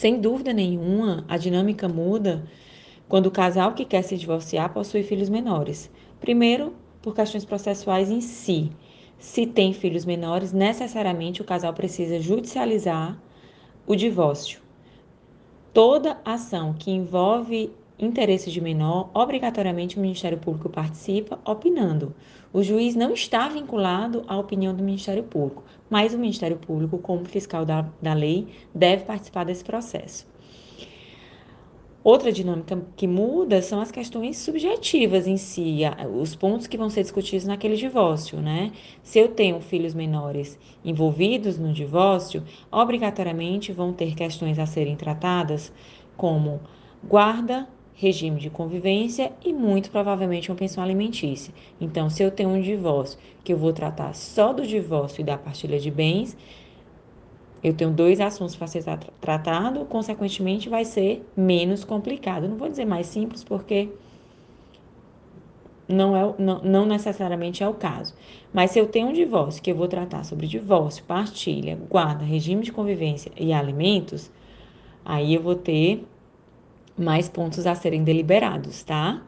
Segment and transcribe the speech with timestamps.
[0.00, 2.42] Sem dúvida nenhuma, a dinâmica muda
[3.06, 5.90] quando o casal que quer se divorciar possui filhos menores.
[6.18, 8.72] Primeiro, por questões processuais em si.
[9.18, 13.20] Se tem filhos menores, necessariamente o casal precisa judicializar
[13.86, 14.62] o divórcio.
[15.74, 17.70] Toda ação que envolve
[18.00, 22.14] interesse de menor, obrigatoriamente o Ministério Público participa, opinando.
[22.52, 27.24] O juiz não está vinculado à opinião do Ministério Público, mas o Ministério Público, como
[27.24, 30.26] fiscal da, da lei, deve participar desse processo.
[32.02, 35.80] Outra dinâmica que muda são as questões subjetivas em si,
[36.18, 38.72] os pontos que vão ser discutidos naquele divórcio, né?
[39.02, 45.70] Se eu tenho filhos menores envolvidos no divórcio, obrigatoriamente vão ter questões a serem tratadas,
[46.16, 46.60] como
[47.04, 47.68] guarda,
[48.00, 51.52] regime de convivência e muito provavelmente uma pensão alimentícia.
[51.78, 55.36] Então, se eu tenho um divórcio que eu vou tratar só do divórcio e da
[55.36, 56.34] partilha de bens,
[57.62, 58.82] eu tenho dois assuntos para ser
[59.20, 62.48] tratado, consequentemente vai ser menos complicado.
[62.48, 63.90] Não vou dizer mais simples, porque
[65.86, 68.14] não, é, não, não necessariamente é o caso.
[68.50, 72.62] Mas se eu tenho um divórcio, que eu vou tratar sobre divórcio, partilha, guarda, regime
[72.62, 74.30] de convivência e alimentos,
[75.04, 76.02] aí eu vou ter
[76.98, 79.22] mais pontos a serem deliberados, tá?